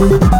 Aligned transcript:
Show. 0.00 0.39